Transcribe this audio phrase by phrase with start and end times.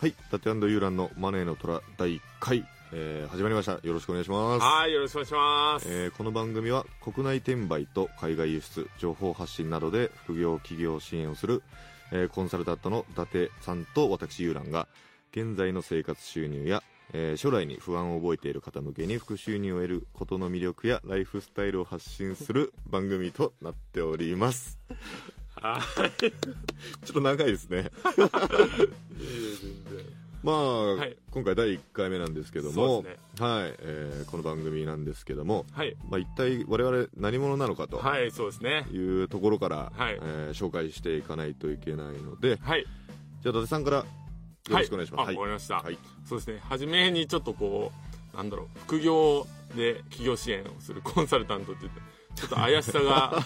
[0.00, 3.72] はい、タテユーランのマネーの虎第1回、えー始まりました。
[3.72, 4.64] よろしくお願いします。
[4.64, 5.86] はい、よろしくお願いします。
[5.90, 11.62] えーこの番組は国内転売と海外輸出、情報発信などで副業企業支援をする、
[12.12, 14.88] えーコンサルタントの伊達さんと私ユーランが
[15.32, 24.78] 現在の生活収入や、えー将来に不安を覚えている方向けに副収入を得ることの魅力やライフスタイルを発信する番組となっております。
[25.56, 26.20] はい。
[26.20, 26.28] ちょ
[27.10, 27.90] っと長いですね。
[30.42, 35.96] まあ、はい今回第1回目なんですけども、そうですはい、えーこの番組なんですけども、はい。
[36.08, 38.86] まあ、一体我々何者なのかとはい、そうですね。
[38.90, 42.86] いうところから、はいえー紹介していかないといけないので、はい。
[43.42, 44.04] じゃあ伊達さんからよ
[44.70, 45.26] ろしくお願いします。
[45.26, 45.76] はい、あわかりました。
[45.76, 46.60] はいそうですね。
[46.62, 47.92] 初めにちょっとこ
[48.32, 52.00] う、なんだろう、副業で企業支援をするコンサルタントって言って、
[52.34, 53.42] ちょっと怪しさが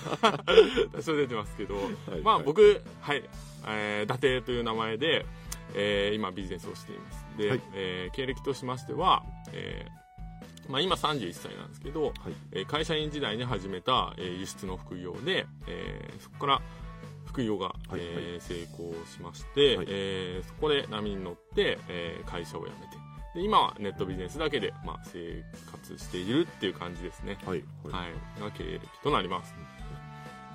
[0.93, 1.81] 多少出てますけど、は
[2.17, 2.21] い。
[2.23, 3.23] まあ僕、はい、
[3.67, 5.27] えー、伊達という名前で、
[5.75, 7.25] えー今ビジネスをしています。
[7.37, 7.61] で、はい。
[7.75, 12.13] えー経歴としましては、えーまあ、今31歳なんですけど、はい。
[12.53, 16.63] えー会社員時代に始めた、えー輸出の副業で、えーそこから
[17.27, 17.77] 副業が、はい。
[17.99, 19.87] えー成功しまして、はい。
[19.89, 22.97] えーそこで波に乗って、えー会社を辞めて
[23.35, 27.93] で今はネットビジネスだけで、まあ、生活しているっていう感じですね、はい、はい。
[27.93, 29.55] はい、が経歴となります。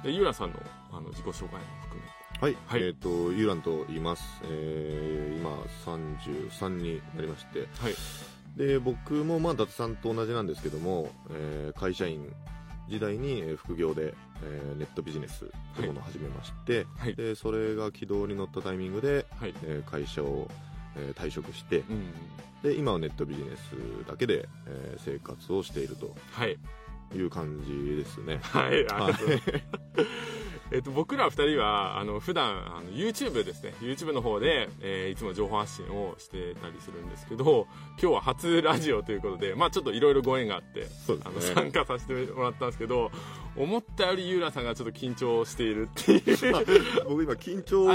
[0.03, 0.55] でゆうらさんの
[0.91, 2.19] あの自己紹介も含め。
[2.41, 2.57] はい。
[2.67, 2.83] はい。
[2.83, 5.51] えっ、とユーランと言います、えー今
[5.85, 7.59] 33になりまして。
[7.79, 7.95] はい。
[8.55, 12.33] で僕もまあ伊達さんと同じなんですけども、えー会社員
[12.87, 17.15] 時代にえー副業で、えーネットビジネスというものを始めまして、はい。
[17.15, 19.53] でそれが軌道に乗ったタイミングで、はい。
[19.65, 20.49] えー会社を、
[20.97, 22.13] えー退職してうん。
[22.63, 26.57] で今はネットビジネスだけで、えー生活をしているとはい。
[27.15, 28.39] いう感じですね。
[28.43, 29.41] はい、ありがとうござい。
[30.71, 33.73] えっと、僕ら二人は、あの、普段、あの、YouTube ですね。
[33.81, 37.67] YouTube の方で、えーいつも情報発信をしてたりするんですけど、
[38.01, 40.85] 今日は初ラジオということで、まあちょっといろいろご縁があって、
[41.25, 43.11] あの、参加させてもらったんですけど、
[43.57, 46.37] 思ったよりユーラさんがちょっと緊張しているっていう。
[47.09, 47.85] 僕今緊張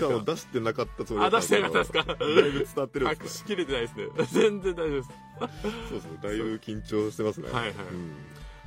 [0.00, 0.32] 感をか。
[0.32, 2.04] 出してなかったつもりあ、出してなかったですか？
[2.04, 4.04] だいぶ伝わってるんしきれてないですね。
[4.32, 5.08] 全然大丈夫です。
[5.88, 8.12] そうですねだいぶ緊張してますねはいはいうん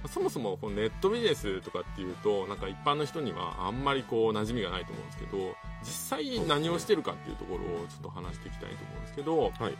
[0.07, 5.85] そもそもこのネットビジネスとかっていうとなんか一般の人にはあんまりこう馴染みがないと思うんですけど実
[6.17, 9.73] 際何をしてるかっていうところをちょっと話していきたいと思うんですけど、はい。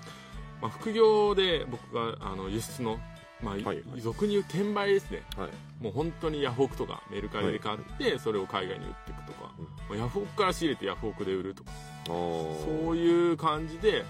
[0.62, 3.00] まあ、副業で僕があの輸出の、
[3.42, 3.84] まあはいはい。
[3.98, 5.24] 俗に言う転売ですね。
[5.36, 5.84] はい。
[5.84, 9.66] もう本当にヤフオクとかメルカリで買ってそれを海外に売っていくとか、うん。
[9.66, 11.72] まあヤフオクから仕入れてヤフオクで売るとか。
[12.06, 14.06] そういう感じで、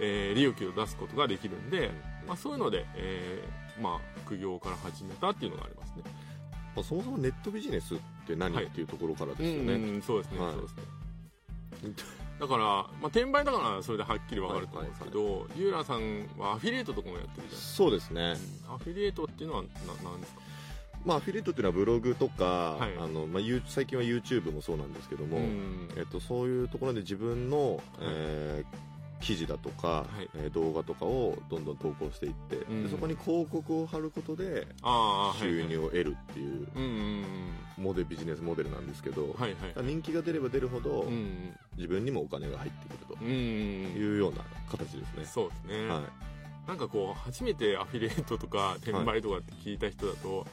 [0.00, 1.90] えー利益を出すことができるんで、
[2.26, 6.02] まあ、そういうので、えーまあ、副業から始めたっていうのがありますね。
[6.74, 10.52] まあ、そもそもネットビジネスって何、はいっていうところからですようんね、うんそうですね、はい。
[10.52, 10.82] そうですね。
[12.38, 18.34] だから、まあ、転売だからそれではっきり分かると思うんですけど、ユーラさんはアフィリエイトとかもやってるじゃないですそうですね、
[18.66, 19.68] か、アフィリエイトっていうのはな
[20.10, 20.40] なんですか？
[21.04, 22.90] まあアフィリエイトっていうのはブログとか、はい。
[22.98, 25.88] あのまあ、最近は YouTube もそうなんですけども、うん。
[25.96, 30.28] えっと、そういうところで自分の、えー記事だとか、い。
[30.34, 32.84] えー動画とかをどんどん投稿していって、うん。
[32.84, 34.66] でそこに広告を貼ることで
[35.38, 36.66] 収入を得るっていう
[37.76, 39.54] モデルビジネスモデルなんですけど、うんはい。
[39.76, 43.24] はい人気が出れば出るほど、うん自分にもお金が入ってくると。
[43.24, 44.38] いうような
[44.70, 46.68] 形ですね、そうですね、はい。
[46.68, 50.46] なんかこう初めてアフィリエイトとか転売とかって聞いた人だと、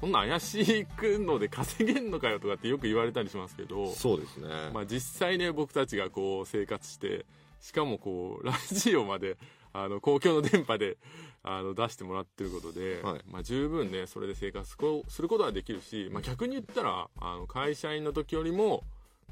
[0.00, 7.26] そんな怪しくので稼げんのかよとかってよく言われたりしますけどそうですね、まあ、実際ね僕たちがこう生活して
[7.60, 9.36] しかもこうラジオまで
[9.72, 10.96] あの公共の電波で
[11.42, 13.20] あの出してもらってることで、はい。
[13.26, 14.68] まあ、十分ねそれで生活
[15.08, 18.82] することはできるし、まあ、逆に言ったらあの会社員の時よりも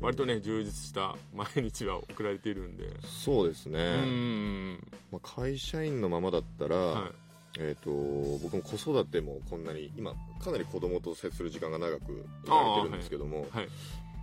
[0.00, 2.84] 割とね充実した毎日は送られているんで。
[3.03, 4.86] そうですね、うん。
[5.10, 7.10] まあ、会社員のままだったら、はい。
[7.59, 10.12] えー、と僕も子育てもこんなに今
[10.45, 13.66] かなり子供と接する時間が長くいられてるんですけどもはい。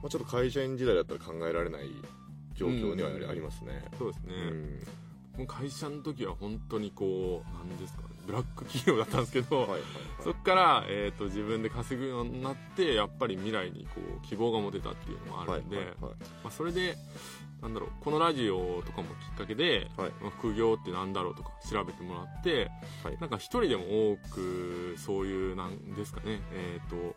[0.04, 1.90] まあ、ちょっと会社員時代だったら考えられない
[2.56, 5.40] 状況にはうんありますね、そうですね、うん。
[5.40, 9.80] もう会社の時は本当にこうなんですかねブラック企業だったんですけど、はいはい
[10.24, 16.08] そこから、えー、と自分で稼ぐようになってやっぱり未来にこう希望が持てたっていうのもあはいるんで、はいはいま
[16.46, 16.96] あ、それで
[17.62, 20.12] なんだろうこのラジオとかもきっかけで、はい。
[20.22, 22.70] まあ副業ってなんだろうとか調べてもらって、
[23.04, 23.18] はい。
[23.20, 27.16] なんか一人でも多くそういうなんですかねえっ、と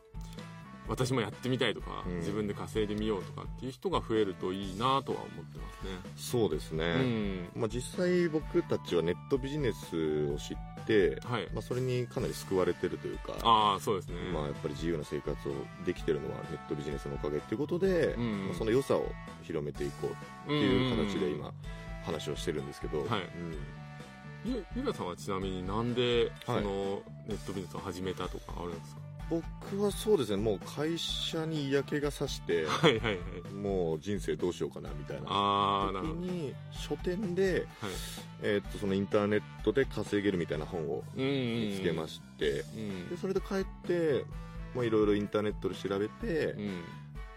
[0.88, 2.16] 私もやってみたいとか、うん。
[2.18, 5.90] 自分で稼いでみようとかっていう人が増えるといいなとは思ってますね。
[6.16, 7.48] そうですね、うん。
[7.54, 11.48] まあ、実際僕たちはネットビジネスを知って、はい。
[11.52, 15.52] まあ、それにかなり救われてるというかああそうですね、まあ、やっぱり自由な生活を
[15.84, 18.46] できてるのはネットビジネスのおかげっていうことで、うん。
[18.46, 19.06] まあその良さを
[19.42, 20.10] 広めていこう
[20.44, 21.52] っていう形で今
[22.04, 23.08] 話をしてるんですけど、はい。
[23.08, 24.52] うん。
[24.52, 26.64] ゆゆらさんはちなみになんでそはい。
[26.64, 29.00] のネットビジネスを始めたとかあるんですか？
[29.28, 33.18] 僕はそうですねもう会社に嫌気がさしてはいはいは
[33.50, 33.52] い。
[33.54, 35.90] もう人生どうしようかなみたいな。
[35.92, 37.90] 時に書店で、はい。
[38.42, 41.34] えーっとそのインターネットで稼げるみたいな本をうんうんうん
[41.70, 44.24] 見つけまして、うんでそれで帰って
[44.74, 46.84] まあいろいろインターネットで調べて、うん。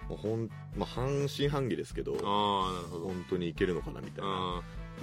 [0.10, 3.06] ほんまあ、半信半疑ですけどああなるほど。
[3.08, 4.62] 本当にいけるのかなみたいな。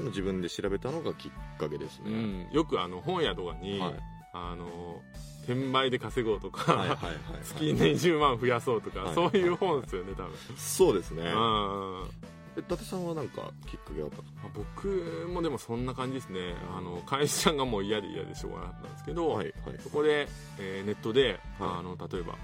[0.08, 2.52] 自分で調べたのがきっかけですーうね、ん。
[2.52, 3.94] よくあの本屋とかに、はい。
[4.32, 5.00] あの
[5.46, 7.16] 転売で稼ごうとか、はいはいはいはい。
[7.42, 10.32] 月に20万増やそうとか、はいそういう本ですよね多分。
[10.56, 11.22] そうですね。
[12.58, 16.54] 伊達さんはなんかきっかけあったんですー僕もでもそんな感じですね。
[16.76, 19.78] あの会社がもう嫌で嫌でしょうがなかったんですけど、かはいはい。
[19.82, 20.28] そこで、
[20.58, 21.38] えーネットで、はい。
[21.60, 22.34] あの例えば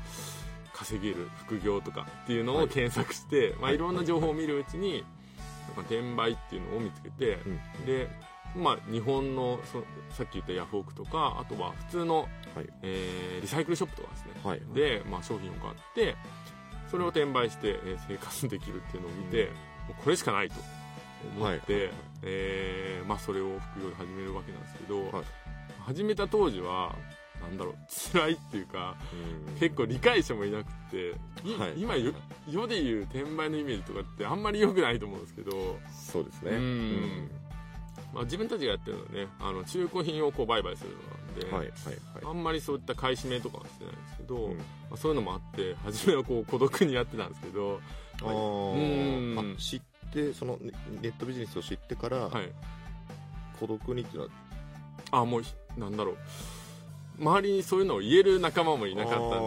[0.74, 2.64] 稼げる副業とかっていうのはい。
[2.64, 3.52] を検索して、い。
[3.54, 5.04] まあ、はいいろんな情報を見るうちに、
[5.80, 7.38] 転売っていうのを見つけて、
[7.80, 8.08] うんで、
[8.54, 9.82] まあ、日本のそ
[10.14, 12.68] さっき言ったヤフオクとかあとは普通の、はい。
[12.82, 14.60] えーリサイクルショップとかですね、はい。
[14.74, 16.16] で、まあ、商品を買って
[16.90, 19.46] それを転売して、えー生活できるっていうのを見て、
[19.88, 20.54] もうこれしかないと
[21.36, 21.82] 思って、はい。
[21.84, 21.90] はい
[22.22, 25.24] えーまあ、それを副業で始めるわけなんですけど、はい。
[25.80, 26.94] 始めた当時は
[27.40, 27.74] なんだろう
[28.12, 28.96] 辛いっていうか
[29.48, 29.54] うん。
[29.58, 31.14] 結構理解者もいなくて、
[31.44, 31.72] いはい。
[31.76, 32.12] 今よ
[32.48, 36.50] 世でいう転売のイメージとかってあんまり良くないと思うんですけど、そうですね。
[36.52, 37.30] うん。
[38.14, 41.02] まあ、自分たちがやってるのはねあの中古品をこう売買するのな
[41.40, 41.68] はいはい
[42.22, 42.36] あはい。
[42.36, 44.56] んまりそういった買い占めとかはしてないんですけど、うん。
[44.56, 47.80] まあ、そういうのもあって初めはこう孤独にやってたんですけど、
[48.22, 48.32] あうん。
[48.32, 49.80] ーあ知っ
[50.12, 52.52] てそのネネットビジネスを知ってから、はい、
[53.58, 54.30] 孤独にっていうのは
[55.12, 56.16] あもうひなんだろう。
[57.18, 59.34] 周りにそういうのを言える仲間もいなかったんで。
[59.34, 59.40] はい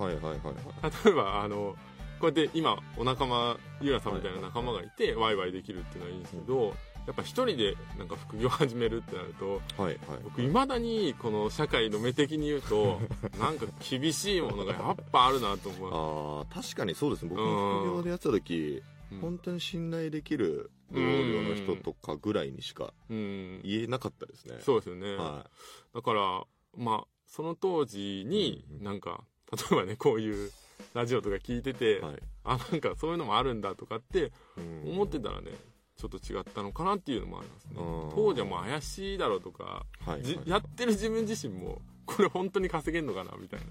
[0.00, 1.04] はいはいはい。
[1.04, 1.76] 例えばあの
[2.20, 6.74] こうやって今お仲間ゆうらさんみたいな仲間がいて、ワイワイできるっていうのはいいんですけど、
[7.06, 10.20] やっぱ一人でなんか副業始めるってなるとはいはい。
[10.24, 13.00] 僕いまだにこの社会の目的に言うと
[13.38, 15.90] なんか厳しいものがやっぱあるなと思う。
[15.90, 17.30] あー確かにそうですね。
[17.30, 19.20] 僕も副業でやってた時、うん。
[19.20, 23.60] 本当に信頼できる同僚の人とかぐらいにしかうん。
[23.62, 25.50] 言えなかったですね、そうですよね、は
[25.94, 26.44] だから
[26.76, 30.50] まあその当時にうんなんか例えばねこういう
[30.94, 32.22] ラジオとか聞いてて、い、はい。
[32.44, 34.90] あなんかそういうのもあるんだとかってうん。
[34.92, 35.52] 思ってたらね
[35.96, 37.72] ちょっと違ったのかなっていうのもありますね。
[37.76, 40.50] うん当時はもう怪しいだろうとかはいじはい。
[40.50, 43.66] やってる自分自身もこれ本当に稼げんのかなみたいな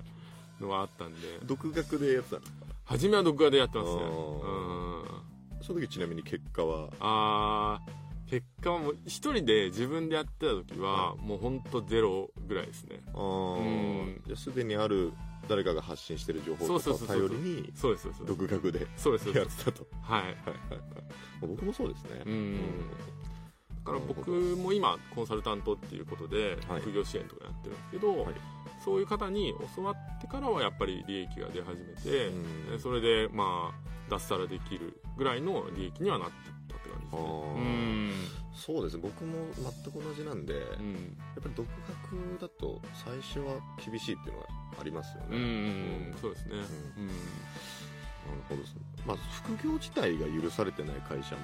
[0.66, 1.40] のはあったんで。
[1.44, 4.02] 独学でやってたんですか初めは独学でやってますね。
[4.04, 4.10] あうー
[5.60, 5.64] ん。
[5.64, 6.90] その時ちなみに結果は？
[7.00, 13.02] あー結果はもう一人で自分でやってた時はもう本当ゼロぐらいですね。
[13.14, 13.58] あ
[14.34, 15.14] あすでにある
[15.48, 17.74] 誰かが発信してる情報とかを頼りに
[18.26, 19.38] 独学でそうですそうです。
[19.38, 19.88] やってたと。
[20.02, 20.22] はい。
[20.22, 20.30] はい。
[20.30, 20.38] はいはい
[21.42, 22.22] 僕もそうですね。
[22.26, 22.58] うん。
[23.86, 26.82] だから僕も今コンサルタントっていうことではい。
[26.82, 28.34] 副業支援とかやってるんですけど、はい。
[28.84, 32.72] そういう方に教わってからはやっぱり利益が出始めて、うん。
[32.72, 36.34] でそれでまあ脱サラできるぐらいの利益にはなって
[36.70, 37.20] たって感じですね。
[37.20, 37.58] あー。
[37.58, 39.02] うんそうですね。
[39.04, 44.48] 僕も全く同じなんで、やっうんぱり独学だと最初は厳しいっていうのは
[44.80, 45.50] ありますよね、うんうんう
[46.12, 46.16] ん。
[46.22, 46.56] そうですね。
[46.98, 47.18] うん、なる
[48.48, 48.82] ほどですね。
[49.06, 51.42] まあ副業自体が許されてない会社も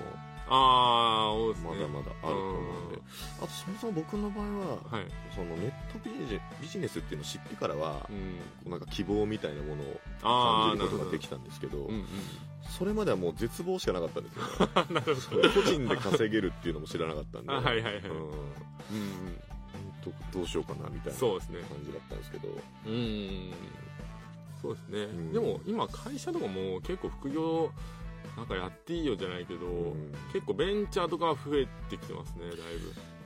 [0.49, 1.69] ああそうですね。
[1.69, 3.01] まだまだあると思うんで、
[3.37, 5.05] あとそもそも僕の場合は、はい。
[5.35, 8.71] そのネットビジネビジネスっていうのを知ってからはう、ん。
[8.71, 12.05] なんか希望みたいなものを感じることができたんですけどうんうん。
[12.77, 14.41] それまではもう絶望しかなかったんですよ。
[14.41, 14.47] ね
[14.93, 15.49] なるほど。
[15.49, 17.51] 個人で稼げるっていうのも知らなかったんで。
[17.51, 18.03] あはいはいはい。
[18.03, 18.09] うん。
[18.09, 18.29] うん。
[20.01, 22.47] 本当どうしようかなみたいな感じだったんですけど。
[22.87, 23.53] うん。
[24.61, 25.31] そうですね、ん。
[25.31, 27.71] でも今会社とかも結構副業
[28.37, 30.13] なんかやっていいよじゃないけど、うん。
[30.31, 32.57] 結構ベンチャーとかは増えてきてますねだい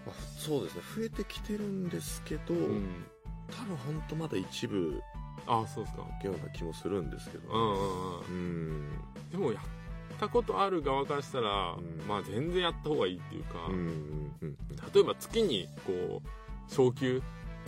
[0.06, 0.82] まあそうですね。
[0.96, 3.06] 増えてきてるんですけど、ぶうん。
[3.52, 5.02] 多分本当まだ一部
[5.46, 6.04] あそうですか。
[6.24, 7.50] ような気もするんですけど。
[7.50, 8.26] うんうんうん。
[8.28, 8.90] うん
[9.32, 12.04] でもやったことある側からしたら、ん。
[12.08, 14.58] まあ全然やった方がいいっていうか、うんうんうん
[14.94, 17.22] 例えば月にこう昇給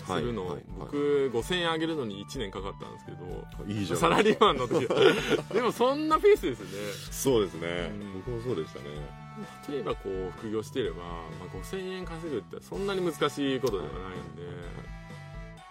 [0.03, 0.63] するの、はいはい。
[0.79, 4.87] 僕5000円あげるのに1年かかったんですけどいいじゃんサラリーマンの時
[5.53, 7.11] でもそんなペースですね。
[7.11, 8.13] そうですね、うん。
[8.13, 8.85] 僕もそうでしたね。
[9.69, 11.05] 例えばこう副業してれば、ま
[11.51, 14.43] あ、5000円稼ぐってそんなに難しいことではないんで、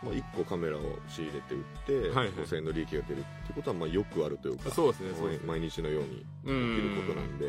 [0.02, 2.34] まあ、1個カメラを仕入れて売って、はいはい。
[2.34, 5.40] 5000円の利益が出るってことはまあよくあるというかそうですねね。
[5.46, 7.48] 毎日のようにう起きることなんで、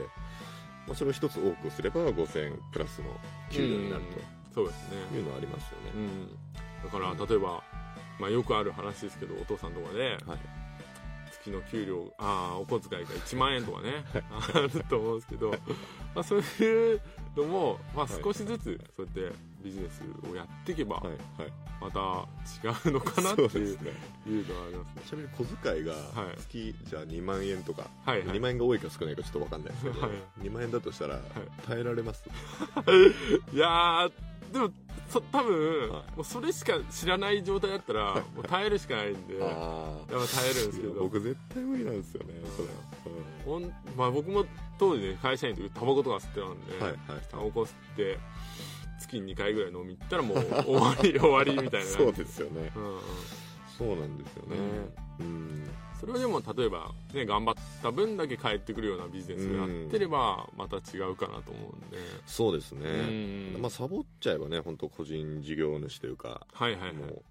[0.88, 3.06] まあ、それを一つ多くすれば5000円プラスの
[3.50, 4.04] 給料になる
[4.54, 4.98] そうですね。
[5.12, 7.64] というのはありますよね、うんだから例えば、
[8.20, 10.40] まあ、よくある話ですけどお父さんとかではい。
[11.32, 14.04] 月月の給料ああお小遣いが1万円とかね
[14.54, 17.02] あると思うんですけど、まあ、そういう
[17.36, 20.02] のも、まあ、少しずつそうやってビジネス
[20.32, 21.04] をやっていけば
[21.82, 22.00] また
[22.68, 23.92] 違うのかなっていう,、ね。
[24.28, 25.02] いうのはありますね。
[25.06, 26.38] ちなみに小遣いがはい。
[26.38, 28.38] 月じゃあ2万円とか、はいはい。
[28.38, 30.12] 2万円が多いか少ないかちょっと分かんないですけど、はい。
[30.42, 31.20] 2万円だとしたら
[31.68, 32.24] 耐えられます、
[33.54, 34.12] いやー
[34.52, 34.70] でも
[35.10, 35.90] そ多分、はい。
[35.90, 39.38] もうそれしか知らない状態だったらもう耐えるしかないんで。
[39.38, 40.94] やっあぱ耐えるんですけど。
[41.04, 42.68] 僕絶対無理なんですよねそれ、
[43.46, 44.46] ほんまあ、僕も
[44.80, 47.22] 当時ね会社員の時タバコとか吸ってたんで、うんはいはい。
[47.30, 48.20] タバコ吸って
[49.00, 51.86] 月に2回ぐらい飲み行ったらもう 終わり終わりみたいな。
[51.86, 52.72] そうですよね。
[52.76, 53.02] うんうん。
[53.78, 54.58] そうなんですよね。
[55.20, 55.70] うん、
[56.06, 61.98] それをでも例えば、ね、頑張った分だけ返ってくるようなビジネスをやってればまた違うかなと思うんで、
[62.28, 62.82] そうですね、
[63.56, 63.62] うん。
[63.62, 66.94] まあサボっちゃえばね本当個人事業主というか、はいはいはい。
[66.94, 67.24] も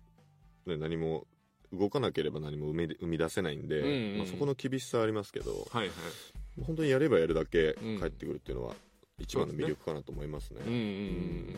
[0.67, 1.27] う、ね、何も
[1.73, 5.91] 動かなければ何も生み生み出せないんで、うんうんまあ、そこの厳しさはありますけどはいはい。
[6.65, 7.99] 本当にやればやるだけうん。
[8.01, 8.75] 返ってくるっていうのは
[9.21, 10.61] 一番の魅力かなと思いますね。
[10.67, 10.79] うんうん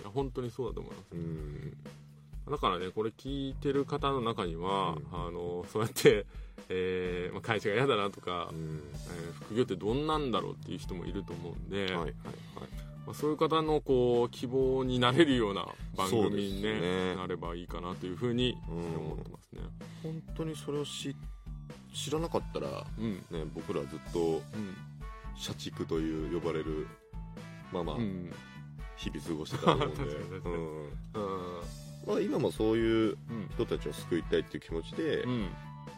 [0.05, 0.11] うん。
[0.13, 1.77] 本当にそうだと思いますうん
[2.51, 5.27] だからねこれ聞いてる方の中には、うん。
[5.29, 6.27] あのそうやって、
[6.69, 8.81] えーまあ、会社が嫌だなとか、うん。
[8.95, 12.15] えー副業ってどんなんだろうっていう人もいると思うんで、はいはいはい。
[13.07, 17.15] まあ、そういう方のこう希望になれるような番組に、ねね。
[17.17, 18.77] なればいいかなというふうにうん。
[18.97, 19.61] 思ってますね。
[20.03, 21.15] 本当にそれを知
[21.93, 23.15] 知らなかったら、うん。
[23.31, 24.43] ね、僕らずっとうん。
[25.37, 26.87] 社畜という呼ばれる
[27.73, 28.33] まあまあうん。
[28.97, 29.99] 日々過ごしてたと思うんで
[32.07, 33.49] まあ、今もそういううん。
[33.55, 35.41] 人たちを救いたいっていう気持ちで、うん。
[35.43, 35.49] ま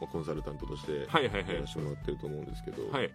[0.04, 3.06] あ、コンサルタントとしてやらせてもらってると思うんですけど、はい。
[3.06, 3.12] うん。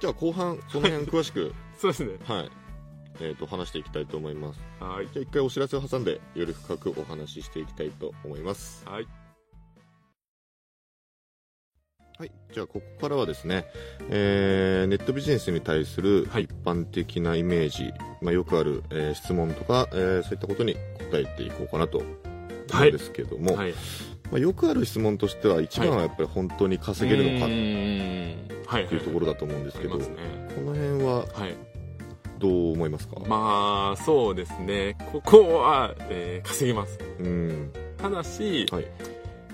[0.00, 2.14] じゃあ後半その辺詳しく、 そうですね。
[2.24, 2.50] はい。
[3.20, 4.60] えー、と話していきたいと思います。
[4.80, 5.06] はい。
[5.12, 8.86] じゃあ一回お知らせを挟んでより深くお話ししていきたいと思います。
[8.86, 9.06] はい
[12.18, 12.32] はい。
[12.52, 13.66] じゃあここからはですね、
[14.10, 16.44] えーネットビジネスに対するはい。
[16.44, 20.74] 一般的なイメージ、まあ、よくある、えー質問とか、えーそういったことに
[21.10, 23.72] 答えていこうかなと思うんですけども、はい。
[24.32, 27.54] まあ、よくある質問としては一番はやっぱり本当に稼げるのかはい
[28.66, 30.04] はいていうところだと思うんですけど、ね。
[30.54, 31.54] この辺ははい。
[32.38, 34.96] どう思いますか、まあそうですね。
[35.12, 36.98] ここは、えー稼げます。
[37.20, 37.72] うん。
[37.96, 38.86] ただし、はい。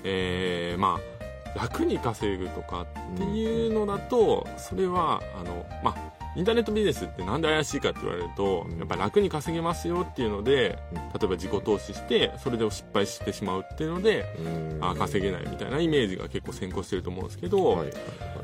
[0.03, 1.14] えーまあ
[1.57, 14.85] 楽に稼ぐとかっていうのだと、それはあのまあインターネットビジネスってなんで怪しいかって言われると、うんやっぱり楽に稼げますよっていうので、うん例えば自己投資してそれで失敗してしまうっていうので、うん。
[14.85, 17.85] あー稼げないみたいなイメージが結構先行してると思うんですけど、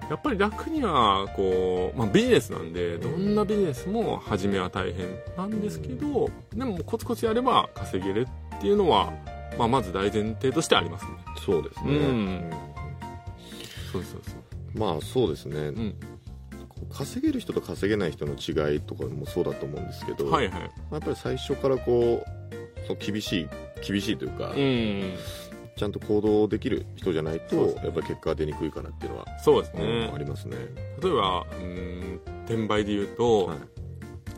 [0.09, 9.13] やっぱり楽にはこう、まあ、ビジネスなんでどんなビジネスも初めは大変なんですけど、でもコツコツやれば稼げるっていうのは、
[9.59, 11.11] まあ、まず大前提としてありますね。
[11.45, 12.51] そうですね、うん
[13.93, 14.35] そうそうそう。
[14.35, 15.95] うんまあそうですね、うん。
[16.93, 20.61] 稼げる人と稼げない人の違いとかもそうだと思うんですけど、はいはい。
[20.61, 23.49] まあやっぱり最初からこうそう厳しい
[23.85, 25.15] 厳しいというか、うん
[25.77, 27.75] ちゃんと行動できる人じゃないと、ね。
[27.83, 30.57] やっぱり結果が出にくいかなっていうのは、そうですうんねありますね、
[31.03, 33.59] 例えばうん転売で言うと、はい。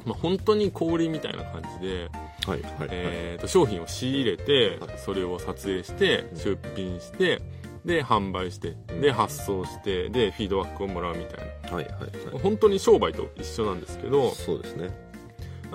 [0.05, 2.09] まあ、本当に小売りみたいな感じで、
[2.47, 4.99] はいはいはい、えー、と商品を仕入れてはい。
[4.99, 6.39] それを撮影してうん。
[6.39, 7.41] 出品して
[7.85, 11.77] で販売してうんで発送してでフィードバックをもらうみたいな。
[11.77, 11.95] はいはい
[12.33, 12.43] はい。
[12.43, 14.91] 本当に商売と一緒なんですけどそうですね。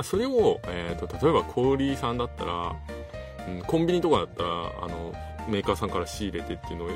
[0.03, 2.75] それを、えー、と例えば小売さんだったら、
[3.47, 4.49] うん、コンビニとかだったら
[4.83, 5.11] あの
[5.49, 6.95] メーカーさんから仕入れてっていうのをや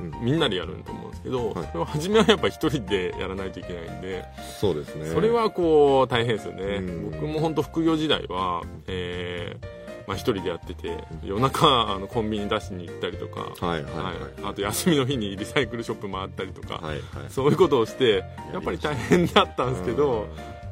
[0.00, 0.24] うん。
[0.24, 1.66] みんなでやると思うんですけど、はい。
[1.66, 4.24] それは初めはやっぱ一人でやらないといけないんで、
[4.60, 5.06] そうですね。
[5.06, 7.10] それはこう大変ですよね、うん。
[7.10, 9.75] 僕も本当副業時代は、えー
[10.06, 14.04] まあ、一人でやってて夜中あのコンビニ出しに行ったりとか、はいはいはい。
[14.04, 14.14] はい。
[14.44, 17.00] あと休みの日にリサイクルショップ回ったりとか、はいはい。
[17.28, 20.28] そういうことをしてやっぱり大変だったんですけど、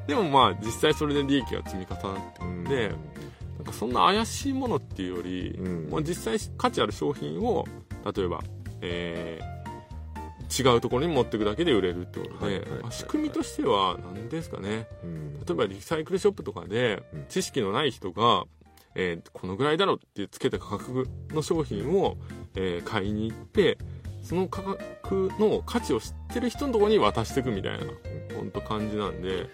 [0.06, 2.60] でもまあ実際それで利益が積み重なってくうん。
[2.60, 5.88] んで、なんかそんな怪しいものっていうより、うん。
[5.90, 7.64] もう実際価値ある商品を
[8.14, 8.40] 例えば、
[8.80, 9.54] えー
[10.56, 14.86] 違うところに持っていくだけで売れるってことで、仕組みとしては何ですかね。
[15.02, 15.34] うん。
[15.34, 17.24] 例えばリサイクルショップとかでうん。
[17.28, 18.44] 知識のない人が、
[18.94, 22.16] えーこのぐらいだろうってつけた価格の商品を、
[22.54, 23.78] えー買いに行って
[24.22, 27.84] その価格の価値を知ってる人のところに渡していくみたいな
[28.34, 29.50] 本当感じなんで、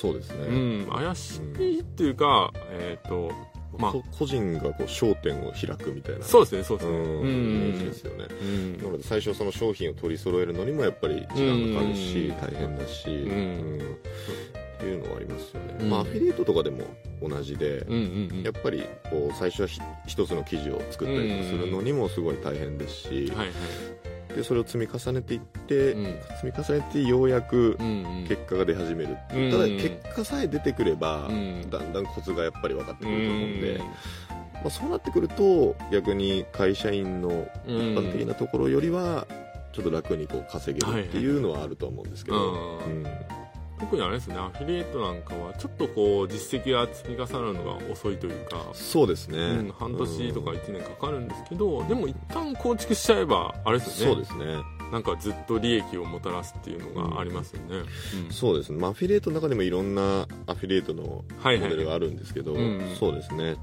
[0.00, 0.52] そうですね、う
[0.86, 3.30] ん、怪しいっていうか、えっ、と
[3.78, 6.24] まあこ個人がこう商店を開くみたいな。
[6.24, 6.96] そうですねそうですね。
[6.96, 7.18] うんうん。
[7.18, 8.26] イメージですよね。
[8.30, 8.78] うん。
[8.78, 12.36] なので最初その商品を取り揃えるのにもやっぱり時間がかかるしうん。
[12.40, 13.12] 大変だし、ん。
[13.12, 13.96] うん
[14.74, 15.90] っていうのはありますよね、うん。
[15.90, 16.84] まあアフィリエイトとかでも
[17.22, 18.42] 同じで、うんうんうん。
[18.42, 24.36] やっぱりこう最初はひ一つの記事を作ったりとかするのにもすごい大変ですし、はいはい。
[24.36, 26.04] でそれを積み重ねていって、うん。
[26.42, 28.26] 積み重ねてようやくうんうん。
[28.26, 29.44] 結果が出始めるっていう。
[29.44, 31.70] うんただ結果さえ出てくれば、うん。
[31.70, 33.78] だんだんコツがやっぱり分かってくると思うんで、うん
[34.64, 39.26] まあ、そうなってくると逆に会社員の一般的なところよりは
[39.72, 42.92] ちょっと楽にこう稼げるっていうのはあると思うんですけど、うん。
[42.92, 43.06] うん
[43.84, 54.24] 特にあれですねアフィリエイトなんかはちょっとこう実績が積み重なるのが遅いというか、そうですね、うん、半年とかうん1年かかるんですけど、でも一旦構築しちゃえばあれですよね。
[54.24, 54.62] そうですね。
[54.92, 57.78] なんかずっと利益をもたらすっていうのがありますよね、
[58.26, 58.32] うん。
[58.32, 63.56] そうですね、まあ、アフィリエイトの中でもいろんなアフィリエイトのモデルがあるんですけど、うんうんそうですね。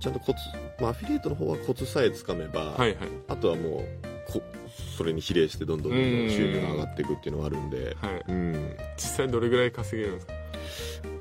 [0.00, 0.38] ちゃんとコツ、
[0.80, 2.96] まあ、アフィリエイトの方はコツさえつかめば、はいはい。
[3.28, 4.17] あとはもうこ
[4.98, 8.24] それに比例してどんどんどんどん収入が上がっていくっていうのがあるんで、はい。
[8.28, 10.32] うん、実際どれぐらい稼げるんですか？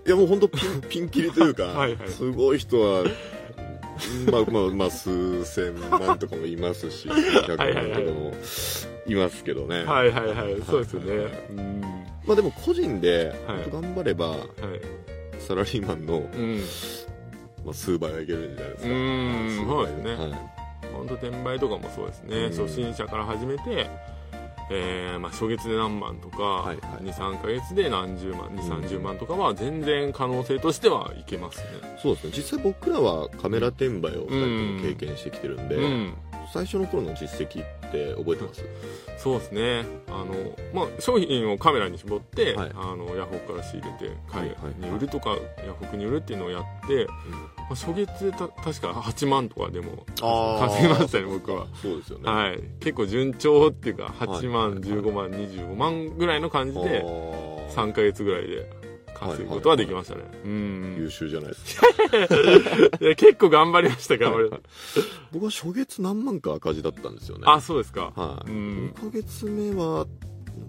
[0.07, 2.09] いやもう本当ピン ピンキリというかはいはい。
[2.09, 3.03] すごい人は
[4.31, 8.03] まあまあまあ数千万とかもいますし100 はいはいはい。
[8.05, 8.33] 万とかも
[9.05, 10.61] いますけどね、はいはいはい。
[10.67, 11.45] そうですよね。
[11.51, 11.81] うん。
[12.25, 13.33] まあでも個人で
[13.71, 14.39] 頑張ればはい。
[15.39, 16.61] サラリーマンの、うん。
[17.63, 18.89] まあ、数倍はいけるんじゃないですか。
[18.89, 19.49] うん。
[19.51, 20.15] 数倍そうですね。
[20.15, 20.56] はい
[20.97, 22.49] 本当転売とかもそうですね、うん。
[22.49, 23.89] 初心者から始めて、
[24.69, 27.03] えーまあ、初月で何万とか、はいはい。
[27.03, 31.65] 23か月で何十万2 3 0万とかは全然可能性としてはいけますね。
[32.01, 32.33] そうですね。
[32.35, 36.13] 実際僕らはカメラ転売を2人とも経験してきてるんで、うん。
[36.53, 38.63] 最初の頃の実績って覚えてます？
[39.17, 39.85] そうですね。
[40.07, 40.33] あの、
[40.73, 42.71] まあ、商品をカメラに絞って、はい。
[42.73, 44.57] あのヤフオクから仕入れて海はいはい。
[44.79, 47.13] 外に売るとか、ヤフオクに売るっていうのをやって、ま
[47.56, 51.67] あ、初月でた確か8万とかでも稼ぎましたね僕は。
[51.81, 52.29] そうですよね。
[52.29, 52.61] はい。
[52.79, 54.79] 結構順調っていうか8万、はい。
[54.79, 58.69] 15万25万ぐらいの感じであー3ヶ月ぐらいで
[59.13, 60.95] 稼ぐことはできましたね、うん。
[60.97, 61.87] 優秀じゃないですか。
[63.01, 64.49] いや結構頑張りました頑張り。
[64.49, 64.61] ま し
[65.31, 67.43] 僕は初月何万か赤字だったんですよね。
[67.43, 68.13] たあそうですか。
[68.15, 68.93] はい、うん。
[68.95, 70.05] 2ヶ月目は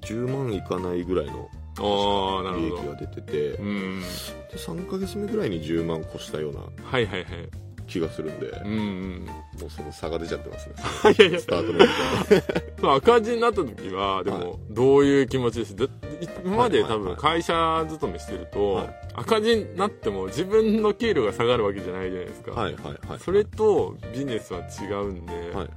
[0.00, 1.48] 10万いかないぐらいの
[1.84, 2.82] ああなるほど。
[2.82, 4.02] 利益が出ててでうん。
[4.54, 7.24] 3ヶ月目ぐらいに10万越したようなはいはいはい。
[7.86, 9.26] 気がするんで、うんうん
[9.58, 10.74] もうその差が出ちゃってますね。
[11.18, 11.40] いやいや。
[11.40, 11.80] スタートの
[12.80, 14.40] そう赤字になった時はではい。
[14.44, 15.74] もどういう気持ちです？
[15.74, 15.86] だ
[16.44, 17.12] 今まで多分はいはい。
[17.12, 18.94] はい会社勤めしてると、はい。
[19.14, 23.18] 赤字になっても自分の給料が下がるわけじゃないじゃないですか、はいはいはい。
[23.20, 25.68] それとビジネスは違うんで、はいはい。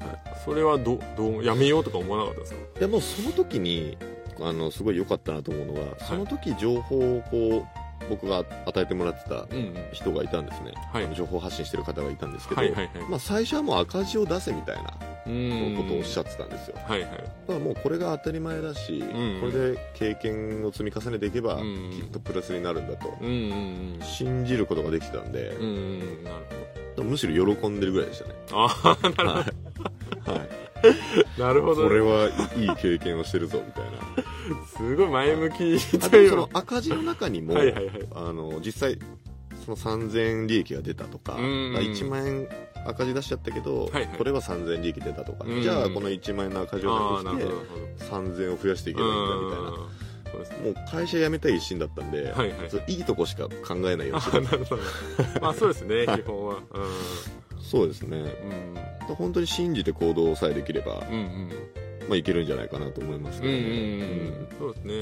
[0.44, 2.60] それはどどうやめようとか思わなかったですか？
[2.80, 3.98] いやもうその時に
[4.48, 9.76] あのすごい良かったなと思うのは、その時情報をこう僕が与えてもらってたうんうん。
[9.92, 11.06] 人がいたんですね、はい。
[11.06, 13.10] あの情報発信してる方がいたんですけど、はいはいはい。
[13.10, 14.94] まあ、最初はもう赤字を出せみたいな
[15.28, 15.76] うん。
[15.78, 17.10] ことをおっしゃってたんですよ、はいはい。
[17.12, 25.76] だからもうこれが当たり前だし、んこれで経験を積み重ねていけば、うんきっとプラスになるんだとうんうん信じることができてたんでうんうんう
[26.22, 26.24] ん。
[26.24, 26.32] な
[26.98, 28.36] るむしろ喜んでるぐらいでしたね。
[28.52, 29.54] ほどああなる
[30.24, 30.50] ほど、はい、はい、
[31.38, 34.66] なるほどこれはいい経験をしてるぞみたいな。
[34.78, 36.30] すごい前向きあという。
[36.30, 38.08] その赤字の中にも、はいはいはい。
[38.14, 38.98] あの実際
[39.66, 41.44] その3000円利益が出たとか、うん
[41.76, 42.48] 1万円
[42.86, 44.08] 赤字出しちゃったけど、はいはい。
[44.18, 47.56] これは3000円利益出たとか、うんじゃあこの1万円の赤字をなくしてなるほどなる
[48.10, 48.34] ほど。
[48.34, 49.72] 3000円を増やしていけばいいんだみたいな。
[50.64, 53.00] もう会社辞めたい一心だったんで、はいはいい。
[53.02, 56.56] いとこしか考えないようにあしてまあそうですねはい基本は
[57.62, 58.18] そうですね。
[59.08, 59.16] うん。
[59.16, 61.50] 本当に信じて行動さえできれば、うんうん。
[62.08, 64.48] まあ、いけるんじゃないかなと思いますうんうんうんうん。
[64.58, 64.94] そうですね。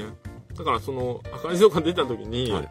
[0.56, 2.70] だからその赤字とか出た時にうんはいは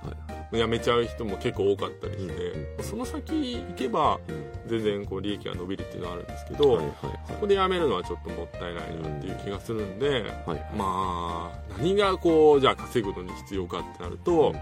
[0.52, 0.58] い。
[0.58, 4.50] 辞めちゃう人も結構多かったりして、うんその先行けばうん。
[4.70, 6.96] 全然こう利益が伸びるっていうのはあるんですけど、はいはい
[7.28, 14.60] ここで辞めるのはちょっともったいないなっていう気がするんで、はいはいまあ何がこうじゃあ稼ぐのに必要かってなると、うん、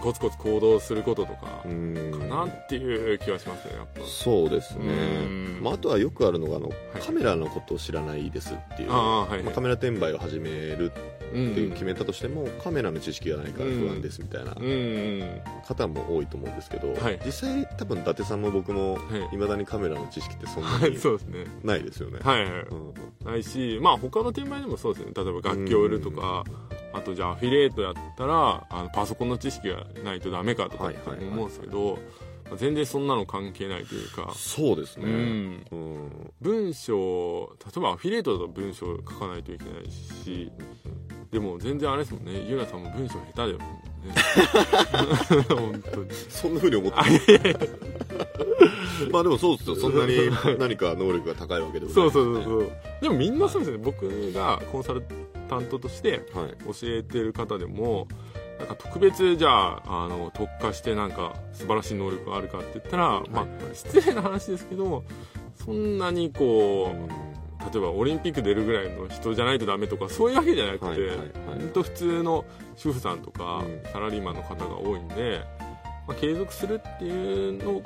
[0.00, 2.10] コツコツ行動することとかうん。
[2.12, 4.00] かなっていう気はしますねやっぱ。
[4.04, 4.84] そうですね。
[4.86, 4.90] う
[5.28, 6.72] ん、まあ、あとはよくあるのがあの、い。
[7.00, 9.42] カメラのことを知らないですっていう、はいはい。
[9.42, 10.92] まあカメラ転売を始める
[11.34, 14.64] うんっていう決めたとしても、カメラの知識がないから不安ですみたいなうん。
[14.64, 14.68] う
[15.24, 17.20] ん方も多いと思うんですけど、はい。
[17.24, 19.00] 実際多分伊達さんも僕もは
[19.32, 19.34] い。
[19.34, 20.98] いまだにカメラの知識ってそんなはいに
[21.64, 22.52] ないですよね、はいはい。
[22.70, 22.94] うん。
[23.24, 25.14] ないしまあ他の転売でもそうですよね。
[25.16, 26.44] 例えば楽器を売るとか
[26.96, 31.98] あとじゃあアフィリエイトやったらあのパソコンの知識がないとダメかとか思うんですけど、
[32.48, 40.50] まあ全然そんなの関係ないというか、そうですね、うん、うん文章例えばアフィリエイトだと文章を書かないといけないし
[41.30, 42.32] でも全然あれですもんね。
[42.48, 43.64] ゆうなさんも文章下手だよね。
[45.48, 46.10] 本当に。
[46.28, 47.56] そんなふうに思って
[49.10, 49.76] まあでもそうですよ。
[49.76, 52.72] そんなに何か能力が高いわけでもないそうそうそうそう。
[53.02, 53.78] でもみんなそうですね。
[53.78, 55.02] 僕がコンサル
[55.46, 56.64] タントとしてはい。
[56.64, 58.08] 教えてる方でも
[58.58, 65.04] なんか特別じゃああの特化してなんか素晴らしい能力があるかって言ったら、まあはい失礼な話ですけど
[65.54, 67.36] そんなにこう
[67.72, 71.18] 例えばオリンピック出るぐらいの人じゃないとダメとかそういうわけじゃなくて、はいはいはい。
[71.58, 72.44] 本当普通の
[72.76, 73.82] 主婦さんとか、うん。
[73.92, 75.40] サラリーマンの方が多いんで、
[76.06, 77.82] まあ、継続するっていうの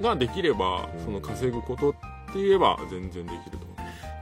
[0.00, 1.04] ができれば、うん。
[1.04, 1.92] その稼ぐことっ
[2.32, 3.73] て言えば全然できると思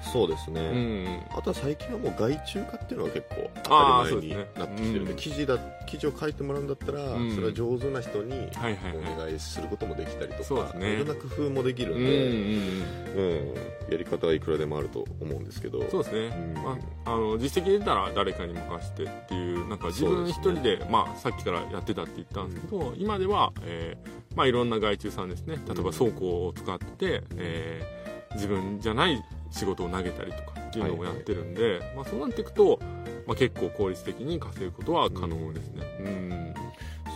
[0.02, 5.16] そうですね、う、うん、あとは最近はもう外注化っていうのは結構当たり前になってきてるんでうん。
[5.16, 7.34] 記事だ記事を書いてもらうんだったら、うん。
[7.34, 8.48] それは上手な人に
[8.94, 13.22] お願いすることもできたりとか、いろんな工夫もできるうんんで、うん。
[13.22, 13.54] うん。
[13.90, 15.88] やり方はいくらでもあると思うんですけど。
[15.90, 16.62] そうですね、うん。
[16.62, 20.76] まあ、あの実績出たら誰かに任せてっていうなんか自分一そうですね。
[20.76, 25.56] 人でまあ、さっきからやってたって言ったんですけど、今では、えーまあ、いろんな外注さんですね。
[25.66, 28.01] 例えば倉庫を使って、えー
[28.34, 32.78] 自分じゃない仕事を投げたりとかっていうのをやってるんで、まあ、そうなっていくと、
[33.26, 35.84] まあ、結構効率的に稼ぐことは可能ですね。
[36.00, 36.54] うん。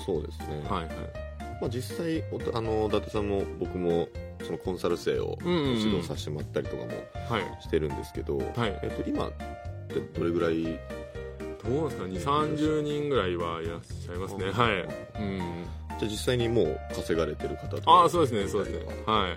[0.04, 0.94] そうですね、はいはい。
[1.60, 4.08] まあ、実際おあの伊達さんも僕も
[4.44, 5.78] そのコンサル生をうんうんうん。
[5.78, 6.90] 指導させてもらったりとかも
[7.30, 7.62] はい。
[7.62, 8.78] してるんですけど、はい。
[8.82, 9.32] えっと、今っ
[9.88, 10.78] てどれぐらい？
[11.64, 14.52] どうですか2 3 0人ぐらいはいらっしゃいますね。
[14.54, 15.38] あはい、うん、
[15.98, 18.86] じゃあ実際にもう稼がれてる方とかああそうですねそうですね。
[19.06, 19.36] あはい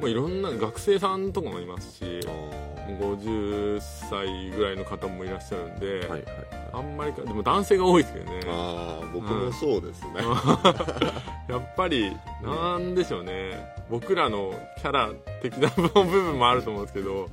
[0.00, 2.68] もういろんな学生さんとかもいますしー。
[2.96, 6.24] 50歳ぐらいの方もいらっしゃるんで、はいはい
[6.70, 8.40] あんまりかでも男性が多いですけどね。
[8.46, 10.16] ああ僕もそうですね、
[11.48, 13.74] やっぱりなんでしょうね。
[13.90, 17.30] 僕らのキャラ的な部分もあると思うんですけど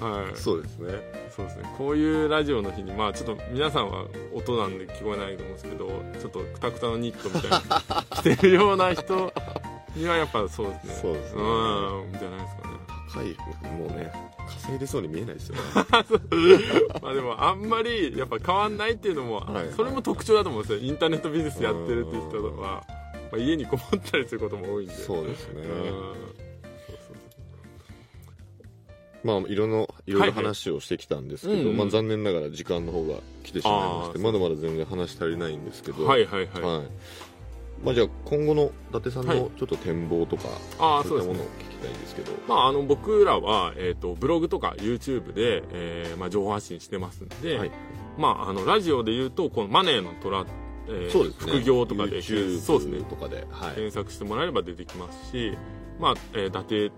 [0.00, 0.36] はい。
[0.36, 0.94] そうですね。
[1.30, 1.64] そうですね。
[1.76, 5.86] こういうラジオの日にまあちょっと皆さんは音なんで聞こえないと思うんですけど
[6.18, 9.32] ちょっとくたくたのニットみたいな着てるような人
[9.94, 10.94] にはやっぱそうですね。
[11.02, 11.42] そうですね。
[11.42, 12.12] うん。
[12.12, 12.80] じゃないですかね。
[13.12, 13.36] 高い
[13.72, 14.12] もうね
[14.46, 15.62] 稼いでそうに見えないですよね。
[17.02, 19.72] まあでもあんまりやっぱ変わんないっていうのも、はい。
[19.72, 20.78] それも特徴だと思うんですよ。
[20.80, 22.84] インターネットビジネスやってるっていう人は、ま
[23.32, 24.94] あ、家にこもったりすることも多いんで。
[24.94, 25.62] そうですね。
[29.22, 36.06] まあいろいろいろいろ話をしてきたんですけど、はいはいまあ、残念ながら時間の方が来てしまいましてまだまだ全然話足りないんですけど。
[36.06, 36.86] はいはいはい、はい
[37.84, 39.40] まあ、じゃあ今後の伊達さんはい。
[39.40, 42.32] のちょっと展望とか、ああそういったものを聞きたいんですけど。
[42.46, 47.70] まあ、あの僕らは、えー、とブログとか YouTube で、えーまあ、情報発信してますんで、はい。
[48.18, 50.44] まあ、あのラジオで言うとこのマネーの虎、
[50.88, 51.52] えーそうですね。
[51.52, 53.00] 副業とかでそうですね。
[53.08, 55.56] とかで、はい、検索してもらえれば出てきますし、
[55.98, 56.90] まあえー、伊達伊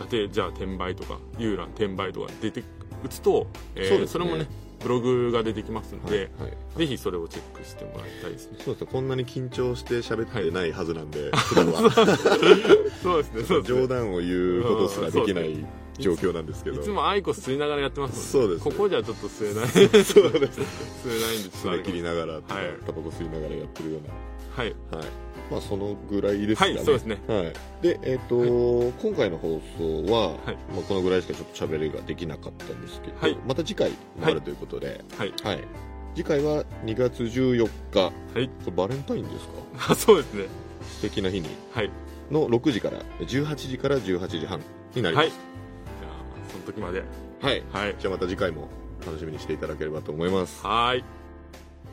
[0.00, 2.62] 達じゃあ転売とか遊覧転売とか出て
[3.04, 4.24] 打つと、えーそね。
[4.26, 4.46] れもね
[4.84, 6.78] ブログが出てきますんはいで、はい。
[6.78, 8.58] ぜひそれをチェックしてもらいたいですね。
[8.64, 11.30] そうですねこんなに緊張して喋ってないはずなんで、
[13.02, 13.62] そうですねそうですね。
[13.64, 15.64] 冗談を言うことすらできない
[15.98, 16.80] 状況なんですけど。
[16.80, 18.64] いつもアイコス吸いながらやってますもんそうです。
[18.68, 20.04] ねここじゃちょっと吸えない。
[20.04, 20.60] そうです。
[21.04, 22.42] 吸えないんでちょっと爪切りながらはい。
[22.84, 24.00] タバコ吸いながらやってるよう
[24.60, 24.74] はい。
[24.90, 25.06] なはい
[25.50, 26.74] まあそのぐらいですかね。
[26.74, 27.18] はいそうですね。
[27.26, 27.52] はい、
[27.82, 28.36] でえっ、と、
[29.02, 30.38] 今回の放送は、はい。
[30.72, 33.36] まあ、このぐらいしかちょっと喋りができなかったんですけど、はい。
[33.46, 35.32] また次回もあるということで、はい。
[35.42, 35.64] はい。
[36.14, 38.00] 次回は2月14日。
[38.00, 38.50] はい。
[38.74, 39.46] バレンタインです
[39.78, 39.92] か？
[39.92, 40.44] あそうですね。
[40.82, 41.48] 素敵な日に。
[41.72, 41.90] はい。
[42.30, 44.60] の6時から18時から18時半
[44.94, 45.30] になりまはい。
[45.30, 45.36] す
[46.00, 47.02] じゃあその時まで。
[47.42, 47.96] はい、はい。
[47.98, 48.68] じゃあまた次回も
[49.04, 50.64] 楽しみにしていただければと思います。
[50.64, 51.04] はい。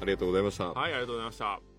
[0.02, 0.70] ありがとうございました。
[0.72, 1.71] はいありがとうございました